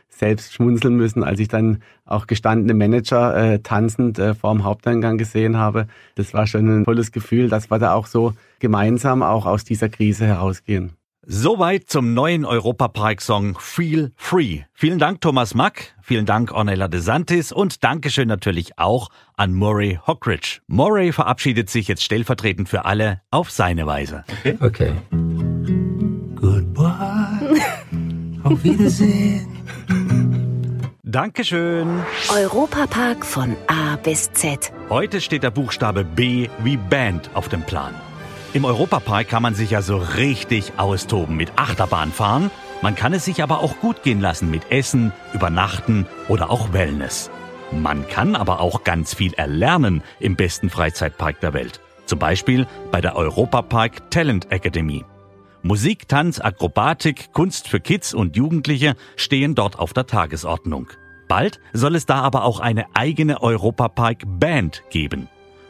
selbst 0.10 0.54
schmunzeln 0.54 0.96
müssen, 0.96 1.24
als 1.24 1.40
ich 1.40 1.48
dann 1.48 1.80
auch 2.06 2.28
gestandene 2.28 2.76
Manager 2.76 3.36
äh, 3.36 3.60
tanzend 3.60 4.20
äh, 4.20 4.36
vor 4.36 4.54
dem 4.54 4.64
Haupteingang 4.64 5.18
gesehen 5.18 5.58
habe. 5.58 5.88
Das 6.14 6.36
war 6.36 6.46
schon 6.46 6.68
ein 6.68 6.86
tolles 6.86 7.12
Gefühl, 7.12 7.50
dass 7.50 7.72
wir 7.72 7.80
da 7.80 7.94
auch 7.94 8.06
so 8.06 8.34
gemeinsam 8.60 9.24
auch 9.24 9.48
aus 9.48 9.64
dieser 9.64 9.90
Krise 9.90 10.26
herausgehen. 10.26 10.97
Soweit 11.30 11.90
zum 11.90 12.14
neuen 12.14 12.46
Europapark-Song 12.46 13.58
Feel 13.60 14.14
Free. 14.16 14.62
Vielen 14.74 14.98
Dank 14.98 15.20
Thomas 15.20 15.56
Mack, 15.56 15.94
vielen 16.02 16.26
Dank 16.26 16.54
Ornella 16.54 16.88
DeSantis 16.88 17.52
und 17.52 17.84
Dankeschön 17.84 18.30
natürlich 18.30 18.80
auch 18.80 19.10
an 19.36 19.54
Murray 19.54 20.00
Hockridge. 20.08 20.62
Murray 20.68 21.12
verabschiedet 21.12 21.70
sich 21.70 21.90
jetzt 21.90 22.04
stellvertretend 22.04 22.70
für 22.70 22.86
alle 22.86 23.20
auf 23.30 23.52
seine 23.52 23.86
Weise. 23.86 24.24
Okay. 24.40 24.58
okay. 24.62 24.94
Goodbye. 26.36 27.60
auf 28.44 28.64
Wiedersehen. 28.64 29.48
Dankeschön. 31.04 31.90
Europapark 32.34 33.26
von 33.26 33.58
A 33.68 33.98
bis 33.98 34.32
Z. 34.32 34.72
Heute 34.90 35.20
steht 35.20 35.44
der 35.44 35.52
Buchstabe 35.52 36.06
B 36.06 36.48
wie 36.64 36.78
Band 36.78 37.30
auf 37.34 37.50
dem 37.50 37.64
Plan. 37.64 37.94
Im 38.54 38.66
Europapark 38.66 39.28
kann 39.28 39.44
man 39.44 39.56
sich 39.56 39.72
ja 39.72 39.82
so 39.82 39.98
richtig 39.98 40.74
austoben 40.78 41.36
mit 41.36 41.52
Achterbahn 41.58 42.12
fahren. 42.12 42.50
Man 42.82 42.96
kann 42.96 43.14
es 43.14 43.26
sich 43.26 43.44
aber 43.44 43.60
auch 43.60 43.80
gut 43.80 44.04
gehen 44.04 44.22
lassen 44.22 44.50
mit 44.50 44.72
Essen, 44.72 45.12
Übernachten 45.34 46.08
oder 46.28 46.50
auch 46.50 46.72
Wellness. 46.72 47.30
Man 47.72 48.08
kann 48.08 48.36
aber 48.36 48.62
auch 48.62 48.84
ganz 48.84 49.14
viel 49.14 49.34
erlernen 49.34 50.02
im 50.20 50.36
besten 50.38 50.70
Freizeitpark 50.70 51.42
der 51.42 51.54
Welt. 51.54 51.82
Zum 52.06 52.20
Beispiel 52.20 52.66
bei 52.92 53.02
der 53.02 53.18
Europapark 53.18 54.10
Talent 54.12 54.50
Academy. 54.52 55.04
Musik, 55.62 56.08
Tanz, 56.08 56.40
Akrobatik, 56.40 57.34
Kunst 57.34 57.68
für 57.68 57.82
Kids 57.82 58.14
und 58.14 58.38
Jugendliche 58.38 58.96
stehen 59.18 59.56
dort 59.56 59.78
auf 59.78 59.92
der 59.92 60.08
Tagesordnung. 60.08 60.88
Bald 61.28 61.60
soll 61.74 61.96
es 61.96 62.06
da 62.06 62.22
aber 62.22 62.46
auch 62.46 62.62
eine 62.62 62.86
eigene 62.94 63.42
Europapark 63.42 64.24
Band 64.26 64.84
geben. 64.90 65.28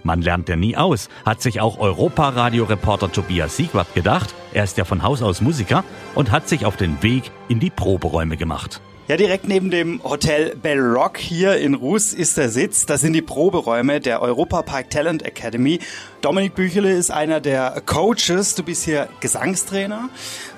Man 0.07 0.21
lernt 0.21 0.47
ja 0.47 0.55
nie 0.55 0.77
aus, 0.77 1.09
hat 1.25 1.41
sich 1.41 1.59
auch 1.59 1.79
Europa-Radio-Reporter 1.79 3.11
Tobias 3.11 3.57
Siegwart 3.57 3.93
gedacht. 3.93 4.33
Er 4.53 4.63
ist 4.63 4.77
ja 4.77 4.85
von 4.85 5.03
Haus 5.03 5.21
aus 5.21 5.41
Musiker 5.41 5.83
und 6.15 6.31
hat 6.31 6.47
sich 6.47 6.65
auf 6.65 6.77
den 6.77 7.03
Weg 7.03 7.29
in 7.49 7.59
die 7.59 7.69
Proberäume 7.69 8.37
gemacht. 8.37 8.79
Ja, 9.09 9.15
direkt 9.15 9.47
neben 9.47 9.71
dem 9.71 10.03
Hotel 10.03 10.53
Bell 10.61 10.81
Rock 10.81 11.17
hier 11.17 11.55
in 11.55 11.75
Ruß 11.75 12.11
ist 12.11 12.35
der 12.35 12.49
Sitz. 12.49 12.85
Das 12.85 12.99
sind 12.99 13.13
die 13.13 13.21
Proberäume 13.21 14.01
der 14.01 14.21
Europa 14.21 14.63
Park 14.63 14.89
Talent 14.89 15.23
Academy. 15.23 15.79
Dominik 16.19 16.55
Büchele 16.55 16.91
ist 16.91 17.09
einer 17.09 17.39
der 17.39 17.81
Coaches. 17.85 18.55
Du 18.55 18.63
bist 18.63 18.83
hier 18.83 19.07
Gesangstrainer, 19.21 20.09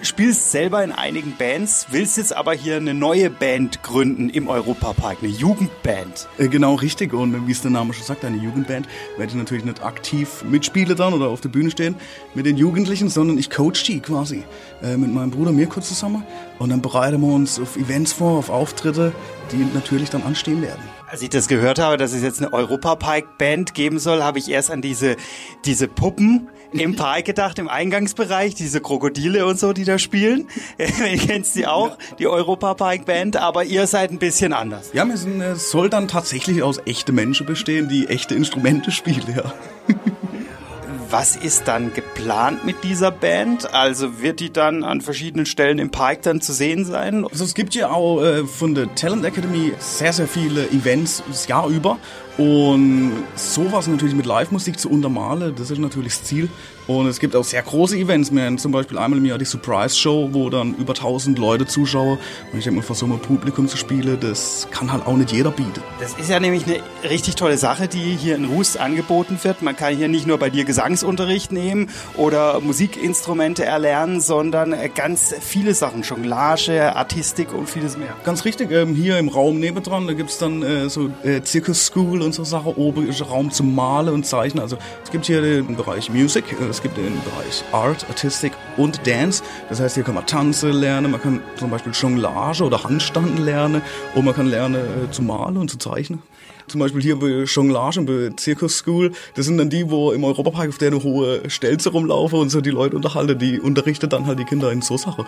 spielst 0.01 0.49
selber 0.49 0.83
in 0.83 0.91
einigen 0.91 1.35
Bands, 1.37 1.89
willst 1.91 2.17
jetzt 2.17 2.35
aber 2.35 2.53
hier 2.53 2.77
eine 2.77 2.95
neue 2.95 3.29
Band 3.29 3.83
gründen 3.83 4.31
im 4.31 4.47
Europa 4.47 4.93
Park, 4.93 5.19
eine 5.21 5.31
Jugendband. 5.31 6.27
Äh, 6.39 6.47
genau, 6.47 6.73
richtig. 6.73 7.13
Und 7.13 7.45
wie 7.47 7.51
es 7.51 7.61
der 7.61 7.69
Name 7.69 7.93
schon 7.93 8.05
sagt, 8.05 8.25
eine 8.25 8.37
Jugendband, 8.37 8.87
werde 9.17 9.29
ich 9.31 9.37
natürlich 9.37 9.63
nicht 9.63 9.83
aktiv 9.83 10.43
mitspielen 10.43 10.97
dann 10.97 11.13
oder 11.13 11.27
auf 11.27 11.41
der 11.41 11.49
Bühne 11.49 11.69
stehen 11.69 11.93
mit 12.33 12.47
den 12.47 12.57
Jugendlichen, 12.57 13.09
sondern 13.09 13.37
ich 13.37 13.51
coach 13.51 13.83
die 13.83 13.99
quasi 13.99 14.43
äh, 14.81 14.97
mit 14.97 15.13
meinem 15.13 15.29
Bruder 15.29 15.51
Mirko 15.51 15.81
zusammen. 15.81 16.23
Und 16.59 16.69
dann 16.69 16.81
bereiten 16.81 17.21
wir 17.21 17.33
uns 17.33 17.57
auf 17.57 17.77
Events 17.77 18.11
vor, 18.11 18.37
auf 18.37 18.49
Auftritte, 18.49 19.13
die 19.51 19.65
natürlich 19.73 20.09
dann 20.09 20.23
anstehen 20.23 20.61
werden. 20.61 20.81
Als 21.07 21.21
ich 21.21 21.29
das 21.29 21.47
gehört 21.47 21.79
habe, 21.79 21.97
dass 21.97 22.13
es 22.13 22.21
jetzt 22.21 22.41
eine 22.41 22.53
Europa-Park-Band 22.53 23.73
geben 23.73 23.97
soll, 23.97 24.21
habe 24.21 24.37
ich 24.39 24.49
erst 24.49 24.69
an 24.69 24.81
diese, 24.81 25.15
diese 25.65 25.87
Puppen 25.87 26.49
im 26.71 26.95
Park 26.97 27.25
gedacht, 27.25 27.57
im 27.59 27.69
Eingangsbereich, 27.69 28.55
diese 28.55 28.81
Krokodile 28.81 29.45
und 29.45 29.57
so, 29.57 29.71
die 29.71 29.85
da 29.85 29.97
spielen. 29.97 30.47
Ihr 30.77 31.17
kennt 31.17 31.45
sie 31.45 31.65
auch, 31.65 31.97
die 32.19 32.27
Europa-Park-Band, 32.27 33.37
aber 33.37 33.63
ihr 33.63 33.87
seid 33.87 34.11
ein 34.11 34.19
bisschen 34.19 34.51
anders. 34.51 34.91
Ja, 34.93 35.07
es 35.07 35.71
soll 35.71 35.89
dann 35.89 36.09
tatsächlich 36.09 36.61
aus 36.61 36.79
echten 36.85 37.15
Menschen 37.15 37.45
bestehen, 37.45 37.87
die 37.87 38.07
echte 38.07 38.35
Instrumente 38.35 38.91
spielen, 38.91 39.23
ja. 39.35 39.53
Was 41.11 41.35
ist 41.35 41.67
dann 41.67 41.91
geplant 41.91 42.65
mit 42.65 42.83
dieser 42.83 43.09
Band? 43.09 43.73
Also 43.73 44.21
wird 44.21 44.39
die 44.39 44.53
dann 44.53 44.83
an 44.83 45.01
verschiedenen 45.01 45.47
Stellen 45.47 45.79
im 45.79 45.89
Park 45.89 46.21
dann 46.21 46.39
zu 46.39 46.53
sehen 46.53 46.85
sein? 46.85 47.25
Also 47.25 47.45
es 47.45 47.55
gibt 47.55 47.73
ja 47.73 47.89
auch 47.89 48.21
äh, 48.21 48.45
von 48.45 48.75
der 48.75 48.93
Talent 48.93 49.25
Academy 49.25 49.73
sehr, 49.79 50.13
sehr 50.13 50.27
viele 50.27 50.69
Events 50.69 51.23
das 51.27 51.47
Jahr 51.47 51.67
über. 51.67 51.97
Und 52.39 53.11
sowas 53.35 53.87
natürlich 53.87 54.15
mit 54.15 54.25
Live-Musik 54.25 54.79
zu 54.79 54.89
untermalen, 54.89 55.53
das 55.57 55.71
ist 55.71 55.77
natürlich 55.77 56.13
das 56.13 56.23
Ziel. 56.23 56.47
Und 56.87 57.05
es 57.05 57.19
gibt 57.19 57.35
auch 57.35 57.43
sehr 57.43 57.61
große 57.61 57.95
Events. 57.97 58.33
Wir 58.33 58.45
haben 58.45 58.57
zum 58.57 58.71
Beispiel 58.71 58.97
einmal 58.97 59.19
im 59.19 59.25
Jahr 59.25 59.37
die 59.37 59.45
Surprise 59.45 59.95
Show, 59.95 60.29
wo 60.31 60.49
dann 60.49 60.73
über 60.75 60.93
1000 60.95 61.37
Leute 61.37 61.67
zuschauen. 61.67 62.17
Und 62.51 62.57
ich 62.57 62.63
denke 62.63 62.79
mal, 62.79 62.81
vor 62.81 62.95
so 62.95 63.05
einem 63.05 63.19
Publikum 63.19 63.67
zu 63.67 63.77
spielen, 63.77 64.17
das 64.19 64.67
kann 64.71 64.91
halt 64.91 65.05
auch 65.05 65.15
nicht 65.15 65.31
jeder 65.31 65.51
bieten. 65.51 65.83
Das 65.99 66.13
ist 66.13 66.29
ja 66.29 66.39
nämlich 66.39 66.63
eine 66.65 66.81
richtig 67.07 67.35
tolle 67.35 67.57
Sache, 67.57 67.87
die 67.87 68.15
hier 68.15 68.37
in 68.37 68.45
Rust 68.45 68.79
angeboten 68.79 69.37
wird. 69.43 69.61
Man 69.61 69.75
kann 69.75 69.95
hier 69.95 70.07
nicht 70.07 70.25
nur 70.25 70.39
bei 70.39 70.49
dir 70.49 70.63
Gesangsunterricht 70.63 71.51
nehmen 71.51 71.91
oder 72.15 72.59
Musikinstrumente 72.59 73.65
erlernen, 73.65 74.19
sondern 74.19 74.73
ganz 74.95 75.35
viele 75.41 75.75
Sachen. 75.75 76.01
Jonglage, 76.01 76.95
Artistik 76.95 77.53
und 77.53 77.69
vieles 77.69 77.97
mehr. 77.97 78.15
Ganz 78.23 78.45
richtig. 78.45 78.71
Ähm, 78.71 78.95
hier 78.95 79.19
im 79.19 79.27
Raum 79.27 79.59
nebendran, 79.59 80.07
da 80.07 80.13
gibt 80.13 80.31
es 80.31 80.39
dann 80.39 80.63
äh, 80.63 80.89
so 80.89 81.11
äh, 81.21 81.41
Circus 81.45 81.85
School 81.85 82.23
und 82.29 82.33
so 82.33 82.43
Sachen. 82.43 82.73
Oben 82.75 83.07
ist 83.07 83.27
Raum 83.27 83.49
zum 83.49 83.73
Malen 83.73 84.13
und 84.13 84.25
Zeichnen. 84.25 84.61
Also 84.61 84.77
es 85.03 85.09
gibt 85.09 85.25
hier 85.25 85.41
den 85.41 85.75
Bereich 85.75 86.11
Music. 86.11 86.43
Es 86.69 86.81
gibt 86.81 86.95
den 86.97 87.19
Bereich 87.23 87.63
Art, 87.71 88.05
Artistik 88.07 88.53
und 88.77 89.05
Dance. 89.07 89.43
Das 89.67 89.79
heißt, 89.79 89.95
hier 89.95 90.03
kann 90.03 90.13
man 90.13 90.27
tanzen 90.27 90.71
lernen, 90.73 91.11
man 91.11 91.21
kann 91.21 91.41
zum 91.57 91.71
Beispiel 91.71 91.91
Jonglage 91.91 92.63
oder 92.63 92.83
Handstanden 92.83 93.43
lernen 93.43 93.81
und 94.13 94.25
man 94.25 94.35
kann 94.35 94.45
lernen 94.45 94.75
äh, 94.75 95.11
zu 95.11 95.23
malen 95.23 95.57
und 95.57 95.71
zu 95.71 95.77
zeichnen. 95.77 96.21
Zum 96.67 96.79
Beispiel 96.79 97.01
hier 97.01 97.17
bei 97.17 97.45
Jonglage 97.45 97.99
und 97.99 98.05
bei 98.05 98.29
Circus 98.39 98.77
School, 98.77 99.11
das 99.33 99.47
sind 99.47 99.57
dann 99.57 99.71
die, 99.71 99.89
wo 99.89 100.11
im 100.11 100.23
Europapark 100.23 100.69
auf 100.69 100.77
der 100.77 100.89
eine 100.89 101.01
hohe 101.01 101.49
Stelze 101.49 101.89
rumlaufen 101.89 102.37
und 102.37 102.49
so 102.49 102.61
die 102.61 102.69
Leute 102.69 102.95
unterhalten, 102.95 103.39
die 103.39 103.59
unterrichtet 103.59 104.13
dann 104.13 104.27
halt 104.27 104.37
die 104.37 104.45
Kinder 104.45 104.71
in 104.71 104.83
so 104.83 104.97
Sachen 104.97 105.25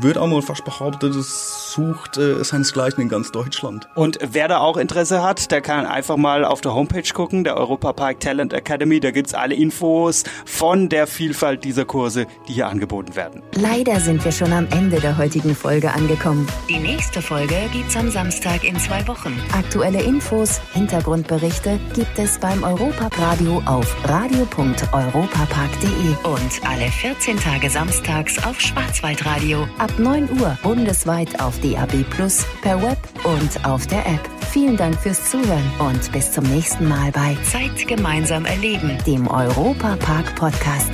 würde 0.00 0.20
auch 0.20 0.26
mal 0.26 0.42
fast 0.42 0.64
behaupten, 0.64 1.12
das 1.12 1.61
sucht 1.72 2.18
äh, 2.18 2.44
seinesgleichen 2.44 3.02
in 3.02 3.08
ganz 3.08 3.32
Deutschland. 3.32 3.88
Und 3.94 4.18
wer 4.22 4.48
da 4.48 4.58
auch 4.58 4.76
Interesse 4.76 5.22
hat, 5.22 5.50
der 5.50 5.60
kann 5.60 5.86
einfach 5.86 6.16
mal 6.16 6.44
auf 6.44 6.60
der 6.60 6.74
Homepage 6.74 7.08
gucken, 7.12 7.44
der 7.44 7.56
Europapark 7.56 8.20
Talent 8.20 8.52
Academy. 8.52 9.00
Da 9.00 9.10
gibt's 9.10 9.34
alle 9.34 9.54
Infos 9.54 10.24
von 10.44 10.88
der 10.88 11.06
Vielfalt 11.06 11.64
dieser 11.64 11.84
Kurse, 11.84 12.26
die 12.48 12.52
hier 12.52 12.68
angeboten 12.68 13.16
werden. 13.16 13.42
Leider 13.54 14.00
sind 14.00 14.24
wir 14.24 14.32
schon 14.32 14.52
am 14.52 14.66
Ende 14.70 15.00
der 15.00 15.18
heutigen 15.18 15.54
Folge 15.54 15.92
angekommen. 15.92 16.46
Die 16.68 16.78
nächste 16.78 17.22
Folge 17.22 17.56
gibt's 17.72 17.96
am 17.96 18.10
Samstag 18.10 18.64
in 18.64 18.78
zwei 18.78 19.06
Wochen. 19.08 19.40
Aktuelle 19.52 20.02
Infos, 20.02 20.60
Hintergrundberichte 20.72 21.78
gibt 21.94 22.18
es 22.18 22.38
beim 22.38 22.62
Europapark 22.62 23.18
Radio 23.18 23.62
auf 23.66 23.94
radio.europapark.de 24.08 26.16
und 26.24 26.68
alle 26.68 26.90
14 26.90 27.38
Tage 27.38 27.70
samstags 27.70 28.42
auf 28.44 28.60
Schwarzwaldradio 28.60 29.66
ab 29.78 29.92
9 29.98 30.40
Uhr 30.40 30.58
bundesweit 30.62 31.40
auf 31.40 31.61
DAB+, 31.62 32.04
per 32.62 32.82
Web 32.82 32.98
und 33.24 33.64
auf 33.64 33.86
der 33.86 34.04
App. 34.06 34.20
Vielen 34.50 34.76
Dank 34.76 35.00
fürs 35.00 35.30
Zuhören 35.30 35.70
und 35.78 36.12
bis 36.12 36.32
zum 36.32 36.44
nächsten 36.44 36.86
Mal 36.86 37.10
bei 37.12 37.36
Zeit 37.50 37.88
gemeinsam 37.88 38.44
erleben, 38.44 38.98
dem 39.06 39.26
Europa 39.28 39.96
Park 39.96 40.34
Podcast. 40.34 40.90